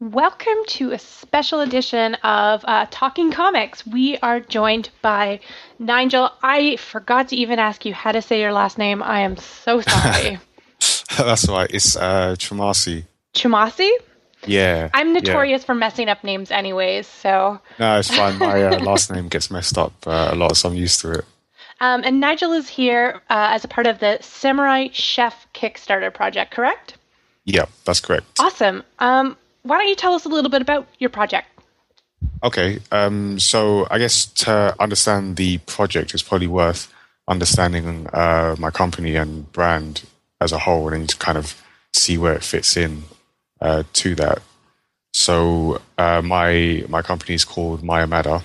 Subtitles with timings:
[0.00, 3.86] Welcome to a special edition of uh, Talking Comics.
[3.86, 5.40] We are joined by
[5.78, 6.30] Nigel.
[6.42, 9.02] I forgot to even ask you how to say your last name.
[9.02, 10.38] I am so sorry.
[11.18, 11.70] That's right.
[11.70, 13.04] It's uh, Twumasi.
[13.34, 13.90] Twumasi?
[14.46, 14.88] Yeah.
[14.94, 15.66] I'm notorious yeah.
[15.66, 17.06] for messing up names, anyways.
[17.06, 18.38] So no, it's fine.
[18.38, 21.26] My uh, last name gets messed up uh, a lot, so I'm used to it.
[21.80, 26.52] Um, and Nigel is here uh, as a part of the Samurai Chef Kickstarter project,
[26.52, 26.96] correct?
[27.44, 28.24] Yeah, that's correct.
[28.38, 28.82] Awesome.
[28.98, 31.48] Um, why don't you tell us a little bit about your project?
[32.42, 36.92] Okay, um, so I guess to understand the project is probably worth
[37.28, 40.06] understanding uh, my company and brand
[40.40, 41.60] as a whole, and to kind of
[41.92, 43.04] see where it fits in
[43.60, 44.42] uh, to that.
[45.12, 48.42] So uh, my my company is called Mayamada,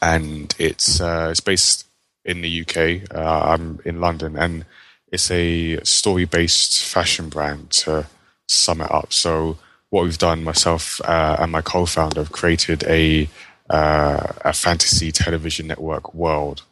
[0.00, 1.86] and it's uh, it's based
[2.24, 3.12] in the UK.
[3.12, 4.66] Uh, I'm in London, and
[5.10, 8.06] it's a story based fashion brand to
[8.46, 9.12] sum it up.
[9.12, 9.58] So
[9.94, 13.28] what we've done, myself uh, and my co-founder, have created a
[13.70, 16.62] uh, a fantasy television network world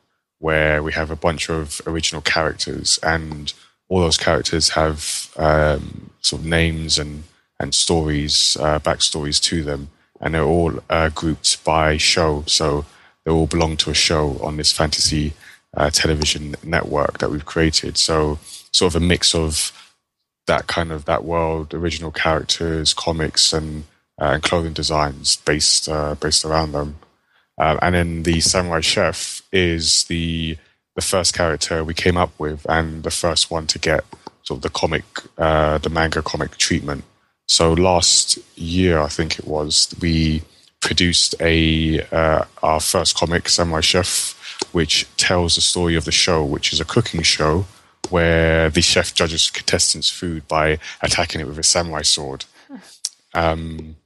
[0.41, 3.55] where we have a bunch of original characters, and
[3.88, 7.22] all those characters have um, sort of names and
[7.60, 9.88] and stories, uh, backstories to them,
[10.20, 12.42] and they're all uh, grouped by show.
[12.48, 12.84] So
[13.25, 15.32] they all belong to a show on this fantasy
[15.77, 17.98] uh, television network that we've created.
[17.98, 18.41] So
[18.72, 19.70] sort of a mix of
[20.46, 23.84] that kind of that world, original characters, comics, and
[24.20, 26.96] uh, and clothing designs based uh, based around them.
[27.58, 30.56] Um, and then the samurai chef is the
[30.94, 34.04] the first character we came up with, and the first one to get
[34.42, 35.04] sort of the comic,
[35.38, 37.04] uh, the manga comic treatment.
[37.48, 40.42] So last year, I think it was, we
[40.80, 46.44] produced a uh, our first comic, Samurai Chef, which tells the story of the show,
[46.44, 47.66] which is a cooking show
[48.12, 52.44] where the chef judges contestants' food by attacking it with a samurai sword.
[53.34, 53.96] Um,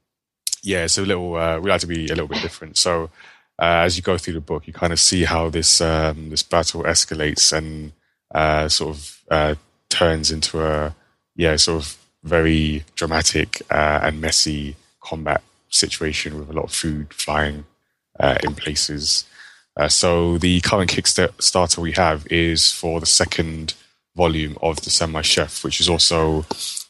[0.63, 1.35] yeah, so a little.
[1.35, 2.77] Uh, we like to be a little bit different.
[2.77, 3.11] So
[3.59, 6.43] uh, as you go through the book, you kind of see how this um, this
[6.43, 7.93] battle escalates and
[8.35, 9.55] uh, sort of uh,
[9.89, 10.95] turns into a
[11.37, 17.13] yeah, sort of very dramatic uh, and messy combat situation with a lot of food
[17.13, 17.65] flying
[18.19, 19.25] uh, in places.
[19.89, 23.75] so the current Kickstarter we have is for the second
[24.17, 26.45] volume of the Samurai Chef, which is also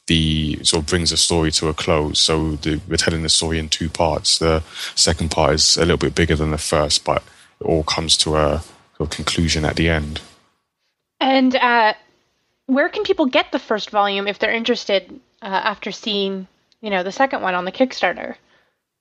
[0.07, 2.21] the sort of brings the story to a close.
[2.21, 4.39] So the, we're telling the story in two parts.
[4.39, 4.63] The
[4.95, 7.23] second part is a little bit bigger than the first, but
[7.61, 8.63] it all comes to a
[8.97, 10.21] sort of conclusion at the end.
[11.21, 11.95] And uh,
[12.67, 16.47] where can people get the first volume if they're interested uh, after seeing,
[16.81, 18.37] you know, the second one on the Kickstarter?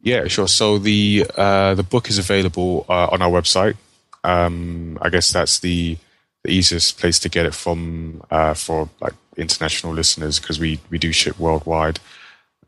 [0.02, 0.48] Yeah, sure.
[0.48, 3.76] So the uh, the book is available uh, on our website.
[4.24, 5.98] Um, I guess that's the
[6.46, 10.98] the easiest place to get it from uh, for like international listeners because we we
[10.98, 12.00] do ship worldwide.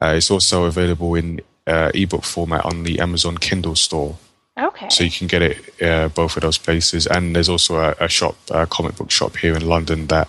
[0.01, 4.17] Uh, it's also available in uh, ebook format on the Amazon Kindle store.
[4.57, 4.89] Okay.
[4.89, 8.07] So you can get it uh, both of those places, and there's also a, a
[8.07, 10.27] shop, a comic book shop here in London that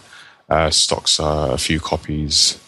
[0.50, 2.58] uh, stocks uh, a few copies.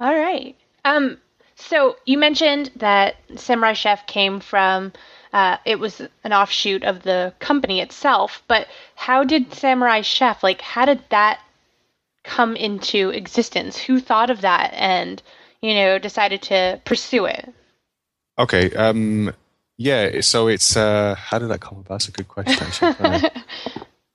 [0.00, 0.56] All right.
[0.84, 1.18] Um.
[1.56, 4.92] So you mentioned that Samurai Chef came from
[5.32, 8.42] uh, it was an offshoot of the company itself.
[8.48, 11.40] But how did Samurai Chef, like, how did that
[12.24, 13.78] come into existence?
[13.78, 15.22] Who thought of that and,
[15.60, 17.52] you know, decided to pursue it?
[18.38, 18.72] Okay.
[18.74, 19.32] Um,
[19.76, 20.20] yeah.
[20.20, 21.88] So it's, uh, how did that come about?
[21.88, 23.30] That's a good question, actually.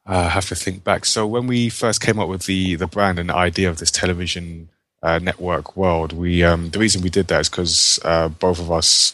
[0.05, 1.05] I have to think back.
[1.05, 3.91] So when we first came up with the, the brand and the idea of this
[3.91, 4.69] television
[5.03, 8.71] uh, network world, we um, the reason we did that is because uh, both of
[8.71, 9.13] us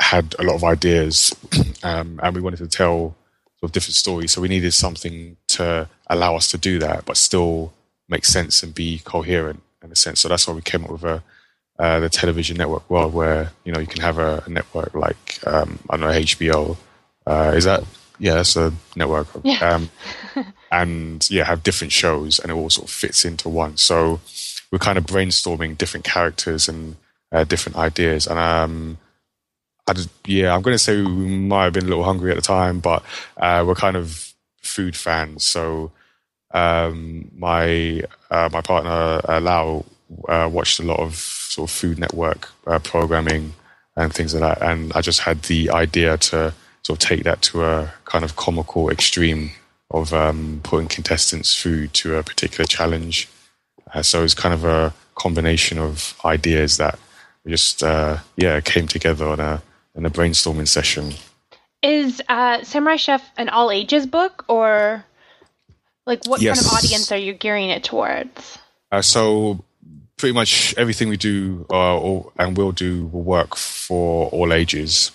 [0.00, 1.34] had a lot of ideas,
[1.82, 3.16] um, and we wanted to tell
[3.58, 4.32] sort of different stories.
[4.32, 7.72] So we needed something to allow us to do that, but still
[8.08, 10.20] make sense and be coherent in a sense.
[10.20, 11.22] So that's why we came up with a,
[11.78, 15.40] uh, the television network world, where you know you can have a, a network like
[15.46, 16.76] um, I don't know HBO.
[17.26, 17.84] Uh, is that
[18.18, 18.34] yeah?
[18.34, 19.28] That's a network.
[19.44, 19.58] Yeah.
[19.58, 19.90] Um,
[20.72, 23.76] and yeah, have different shows, and it all sort of fits into one.
[23.76, 24.20] So
[24.70, 26.96] we're kind of brainstorming different characters and
[27.32, 28.98] uh, different ideas, and um,
[29.88, 32.36] I just, yeah, I'm going to say we might have been a little hungry at
[32.36, 33.02] the time, but
[33.36, 35.44] uh, we're kind of food fans.
[35.44, 35.90] So
[36.52, 39.84] um, my uh, my partner uh, Lau
[40.28, 43.54] uh, watched a lot of sort of Food Network uh, programming
[43.96, 47.42] and things like that, and I just had the idea to sort of take that
[47.42, 49.50] to a kind of comical extreme
[49.90, 53.28] of um, putting contestants' food to a particular challenge.
[53.92, 56.98] Uh, so it's kind of a combination of ideas that
[57.46, 57.82] just
[58.36, 59.62] yeah came together on a
[59.98, 61.12] in a brainstorming session.
[61.82, 65.04] Is uh, Samurai Chef an all ages book, or
[66.06, 66.56] like what yes.
[66.56, 68.58] kind of audience are you gearing it towards?
[68.90, 69.62] Uh, so
[70.16, 75.12] pretty much everything we do uh, or, and will do will work for all ages.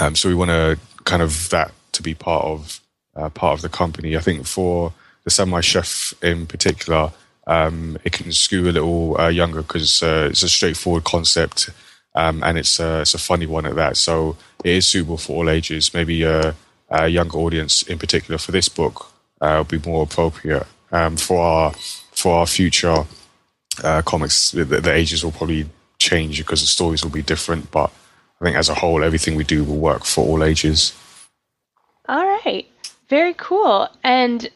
[0.00, 2.80] Um, so we want to kind of that to be part of
[3.16, 4.16] uh, part of the company.
[4.16, 4.92] I think for
[5.24, 7.12] the Samurai Chef in particular,
[7.46, 11.70] um, it can skew a little uh, younger because uh, it's a straightforward concept
[12.14, 13.96] um, and it's a, it's a funny one at that.
[13.96, 15.94] So it is suitable for all ages.
[15.94, 16.54] Maybe a,
[16.90, 21.40] a younger audience in particular for this book uh, will be more appropriate um, for
[21.40, 21.72] our
[22.12, 23.04] for our future
[23.82, 24.50] uh, comics.
[24.50, 25.66] The, the ages will probably
[25.98, 27.90] change because the stories will be different, but
[28.40, 30.92] I think as a whole, everything we do will work for all ages.
[32.08, 32.66] All right.
[33.08, 33.88] Very cool.
[34.02, 34.48] And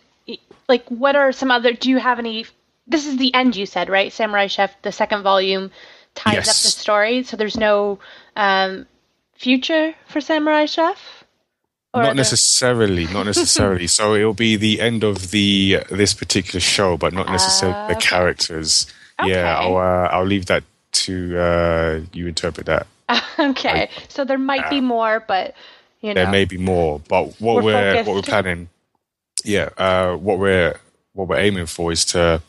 [0.69, 2.47] like what are some other do you have any
[2.88, 4.12] this is the end you said, right?
[4.12, 5.70] Samurai Chef, the second volume
[6.17, 6.49] ties yes.
[6.49, 8.01] up the story, so there's no
[8.35, 8.87] um,
[9.35, 11.25] future for Samurai Chef?
[11.95, 13.87] Or not necessarily, not necessarily.
[13.87, 17.95] so it'll be the end of the this particular show, but not necessarily uh, the
[17.95, 18.87] characters.
[19.21, 19.31] Okay.
[19.31, 22.87] Yeah, I'll uh, I'll leave that to uh, you interpret that.
[23.39, 25.55] okay, like, so there might be more, but
[26.01, 27.01] you know, there may be more.
[27.09, 28.69] But what we're, we're what we're planning,
[29.45, 30.75] yeah, uh, what we're
[31.17, 32.43] what we're aiming for is to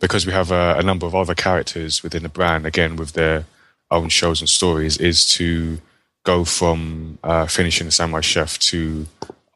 [0.00, 3.46] because we have a, a, number of other characters within the brand, again with their
[3.90, 5.80] own shows and stories, is to
[6.24, 9.06] go from uh, finishing the Samurai Chef to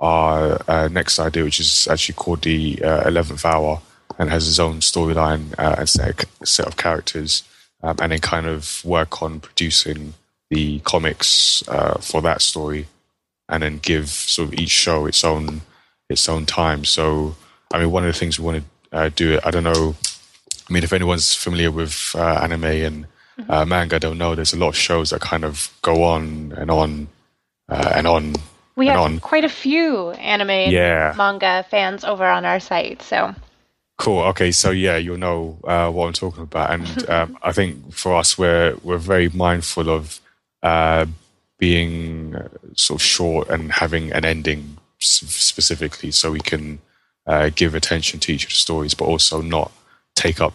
[0.01, 3.81] our uh, next idea, which is actually called the uh, Eleventh Hour,
[4.19, 7.43] and has its own storyline uh, and set, set of characters,
[7.83, 10.15] um, and then kind of work on producing
[10.51, 12.87] the comics uh, for that story,
[13.49, 15.63] and then give sort of each show its own
[16.09, 16.85] its own time.
[16.85, 17.37] So,
[17.73, 19.95] I mean, one of the things we want to uh, do, I don't know
[20.69, 23.07] I mean, if anyone's familiar with uh, anime and
[23.49, 26.71] uh, manga, they'll know there's a lot of shows that kind of go on and
[26.71, 27.09] on
[27.69, 28.35] uh, and on.
[28.75, 29.21] We and have on.
[29.21, 31.13] quite a few anime yeah.
[31.15, 33.35] manga fans over on our site, so.
[33.99, 34.23] Cool.
[34.29, 38.15] Okay, so yeah, you'll know uh, what I'm talking about, and um, I think for
[38.15, 40.21] us, we're we're very mindful of
[40.63, 41.05] uh,
[41.59, 42.35] being
[42.77, 46.79] sort of short and having an ending specifically, so we can
[47.55, 49.73] give attention to each of the stories, but also not
[50.15, 50.55] take up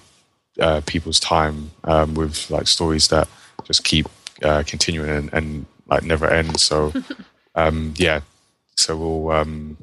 [0.59, 3.27] uh, people's time um, with like stories that
[3.63, 4.07] just keep
[4.43, 6.59] uh, continuing and, and, like never end.
[6.59, 6.91] So
[7.55, 8.19] um, yeah,
[8.75, 9.77] so we'll um,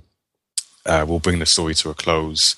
[0.85, 2.57] uh, we'll bring the story to a close.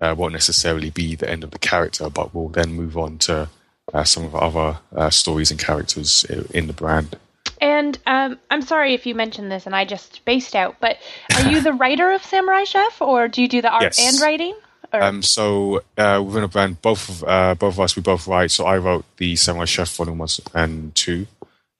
[0.00, 3.48] Uh, won't necessarily be the end of the character, but we'll then move on to
[3.94, 7.16] uh, some of the other uh, stories and characters in the brand.
[7.60, 10.98] And um, I'm sorry if you mentioned this and I just spaced out, but
[11.34, 13.98] are you the writer of Samurai Chef, or do you do the art yes.
[13.98, 14.54] and writing?
[14.92, 18.50] Um, so uh, within a band, both of uh, both of us, we both write.
[18.50, 21.26] So I wrote the Samurai Chef Volume One and Two,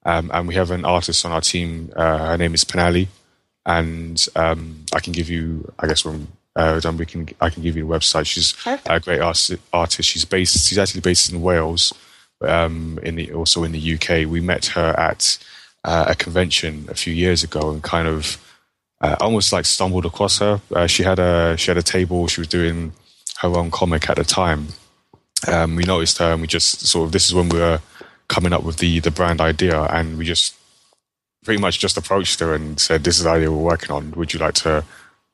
[0.04, 1.90] um, and we have an artist on our team.
[1.96, 3.08] Uh, her name is Penali,
[3.64, 7.62] and um, I can give you, I guess, when uh, done, we can I can
[7.62, 8.26] give you the website.
[8.26, 8.88] She's Perfect.
[8.90, 10.08] a great artist.
[10.08, 10.68] She's based.
[10.68, 11.94] She's actually based in Wales,
[12.42, 14.30] um, in the also in the UK.
[14.30, 15.38] We met her at
[15.88, 18.36] uh, a convention a few years ago, and kind of
[19.00, 20.60] uh, almost like stumbled across her.
[20.74, 22.28] Uh, she had a she had a table.
[22.28, 22.92] She was doing
[23.40, 24.68] her own comic at the time.
[25.46, 27.80] Um, we noticed her, and we just sort of this is when we were
[28.28, 30.54] coming up with the the brand idea, and we just
[31.44, 34.10] pretty much just approached her and said, "This is the idea we're working on.
[34.10, 34.84] Would you like to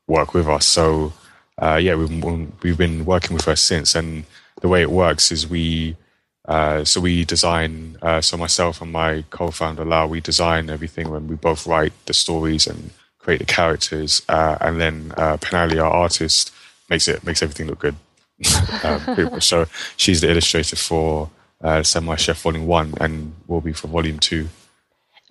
[0.07, 1.13] work with us?" So
[1.61, 4.25] uh, yeah, we've we've been working with her since, and
[4.61, 5.97] the way it works is we.
[6.47, 7.97] Uh, so we design.
[8.03, 12.13] Uh, so myself and my co-founder Lau, we design everything when we both write the
[12.13, 16.53] stories and create the characters, uh, and then uh, Penali, our artist,
[16.91, 17.97] makes it makes everything look good.
[18.85, 21.31] um, so she's the illustrator for
[21.63, 24.49] uh, Samurai Chef Volume One, and will be for Volume Two.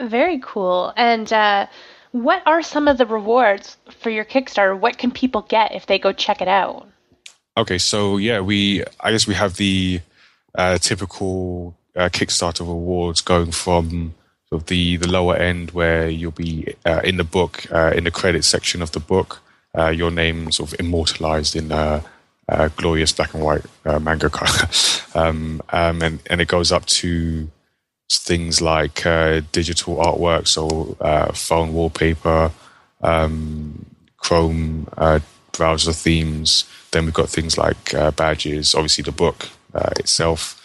[0.01, 0.91] Very cool.
[0.97, 1.67] And uh,
[2.11, 4.77] what are some of the rewards for your Kickstarter?
[4.77, 6.87] What can people get if they go check it out?
[7.55, 10.01] Okay, so yeah, we I guess we have the
[10.55, 14.13] uh, typical uh, Kickstarter rewards going from
[14.53, 18.11] of the the lower end where you'll be uh, in the book uh, in the
[18.11, 19.41] credit section of the book.
[19.75, 21.69] Uh, your name sort of immortalized in
[22.75, 24.69] glorious black and white uh, manga color.
[25.15, 27.47] Um, um, and, and it goes up to
[28.11, 32.49] things like uh, digital artwork so uh, phone wallpaper
[33.03, 33.85] um,
[34.17, 34.87] chrome
[35.51, 36.65] browser themes.
[36.89, 40.59] Then we've got things like badges obviously the book itself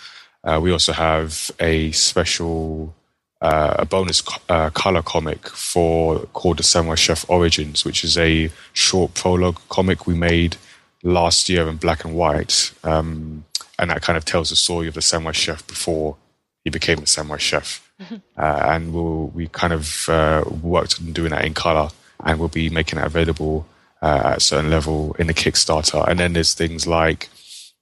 [0.61, 2.95] we also have a special
[3.41, 8.51] uh, a bonus uh, color comic for called the Samurai Chef Origins, which is a
[8.73, 10.57] short prologue comic we made
[11.03, 13.45] last year in black and white, um,
[13.79, 16.17] and that kind of tells the story of the Samurai Chef before
[16.65, 17.89] he became the Samurai Chef.
[18.03, 18.17] Mm-hmm.
[18.37, 21.91] Uh, and we'll, we kind of uh, worked on doing that in color,
[22.25, 23.67] and we'll be making it available
[24.03, 26.07] uh, at a certain level in the Kickstarter.
[26.09, 27.29] And then there's things like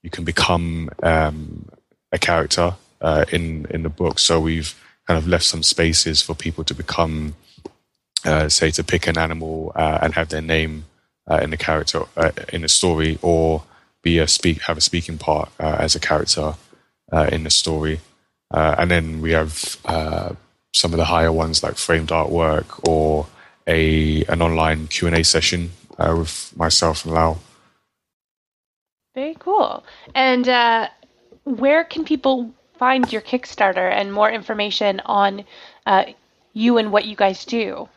[0.03, 1.69] you can become um,
[2.11, 4.19] a character uh, in in the book.
[4.19, 4.73] So we've
[5.07, 7.35] kind of left some spaces for people to become,
[8.25, 10.85] uh, say, to pick an animal uh, and have their name
[11.29, 13.63] uh, in the character uh, in the story, or
[14.01, 16.55] be a speak have a speaking part uh, as a character
[17.31, 17.99] in the story.
[18.51, 19.77] and then we have
[20.73, 23.27] some of the higher ones like framed artwork or
[23.65, 27.37] a an online Q and A session with myself and Lau.
[29.17, 29.83] Very cool.
[30.13, 30.89] And uh,
[31.43, 35.43] where can people find your Kickstarter and more information on
[35.87, 36.03] uh,
[36.53, 37.89] you and what you guys do?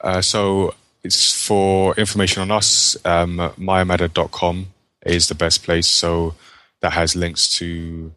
[0.00, 0.72] Uh, so
[1.04, 2.96] it's for information on us.
[3.04, 4.68] Um, mayamada.com
[5.04, 5.86] is the best place.
[5.86, 6.34] So
[6.80, 8.14] that has links to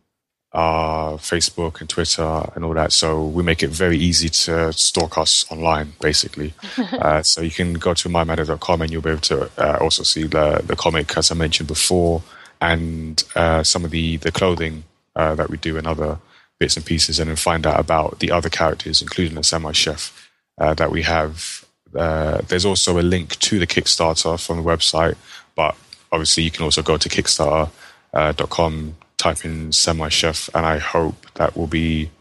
[0.55, 2.93] our Facebook and Twitter and all that.
[2.93, 6.53] So we make it very easy to stalk us online, basically.
[6.77, 10.23] uh, so you can go to mayamada.com and you'll be able to uh, also see
[10.23, 12.23] the, the comic, as I mentioned before,
[12.61, 14.85] and uh, some of the, the clothing
[15.15, 16.19] uh, that we do and other
[16.57, 20.31] bits and pieces, and then find out about the other characters, including the Samurai Chef
[20.57, 21.65] uh, that we have.
[21.93, 25.17] Uh, there's also a link to the Kickstarter from the website,
[25.53, 25.75] but
[26.13, 28.95] obviously you can also go to kickstarter.com
[29.25, 32.11] type in Samurai Chef, and I hope that will be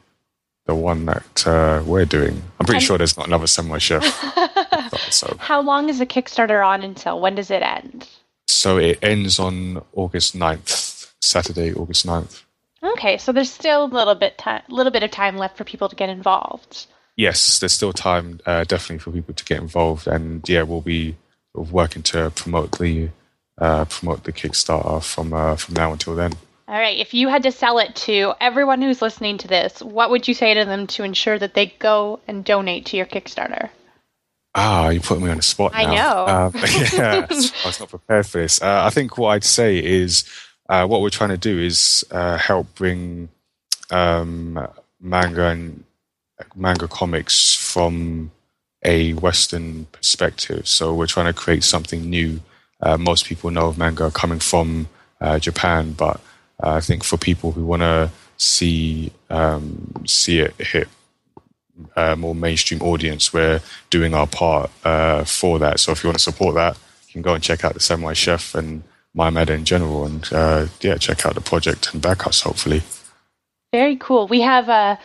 [0.66, 2.42] the one that uh, we're doing.
[2.58, 4.02] I'm pretty and sure there's not another Samurai Chef.
[5.10, 5.36] so.
[5.38, 7.20] How long is the Kickstarter on until?
[7.20, 8.08] When does it end?
[8.48, 12.42] So it ends on August 9th, Saturday, August 9th.
[12.82, 15.88] Okay, so there's still a little bit time, little bit of time left for people
[15.90, 16.86] to get involved.
[17.16, 21.16] Yes, there's still time, uh, definitely for people to get involved, and yeah, we'll be
[21.54, 23.10] working to promote the
[23.58, 26.32] uh, promote the Kickstarter from uh, from now until then.
[26.66, 26.98] All right.
[26.98, 30.34] If you had to sell it to everyone who's listening to this, what would you
[30.34, 33.68] say to them to ensure that they go and donate to your Kickstarter?
[34.54, 35.72] Ah, you put me on the spot.
[35.74, 36.24] I know.
[36.24, 36.50] Uh,
[36.92, 38.62] yeah, I was not prepared for this.
[38.62, 40.24] Uh, I think what I'd say is
[40.68, 43.28] uh, what we're trying to do is uh, help bring
[43.90, 44.66] um,
[45.00, 45.84] manga and
[46.54, 48.30] manga comics from
[48.84, 50.68] a Western perspective.
[50.68, 52.40] So we're trying to create something new.
[52.80, 54.88] Uh, most people know of manga coming from
[55.20, 56.20] uh, Japan, but
[56.62, 60.88] uh, I think for people who want to see um, see it hit
[61.96, 65.80] a more mainstream audience, we're doing our part uh, for that.
[65.80, 68.12] So if you want to support that, you can go and check out the Samurai
[68.12, 68.82] Chef and
[69.16, 72.82] Mayamada in general, and uh, yeah, check out the project and back us hopefully.
[73.72, 74.28] Very cool.
[74.28, 74.96] We have uh,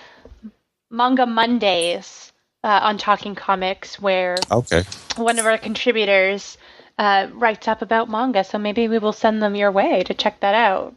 [0.92, 2.32] Manga Mondays
[2.64, 4.84] uh, on Talking Comics, where okay.
[5.16, 6.58] one of our contributors
[6.98, 8.44] uh, writes up about manga.
[8.44, 10.94] So maybe we will send them your way to check that out.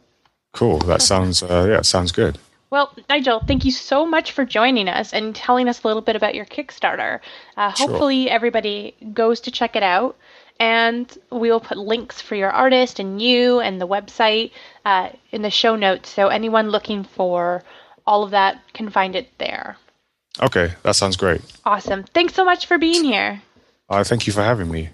[0.53, 0.79] Cool.
[0.79, 2.37] That sounds uh, yeah, sounds good.
[2.69, 6.15] Well, Nigel, thank you so much for joining us and telling us a little bit
[6.15, 7.19] about your Kickstarter.
[7.55, 7.87] Uh, sure.
[7.87, 10.15] Hopefully, everybody goes to check it out,
[10.59, 14.51] and we will put links for your artist and you and the website
[14.85, 17.63] uh, in the show notes, so anyone looking for
[18.07, 19.77] all of that can find it there.
[20.41, 21.41] Okay, that sounds great.
[21.65, 22.03] Awesome.
[22.03, 23.41] Thanks so much for being here.
[23.87, 24.89] Uh, thank you for having me.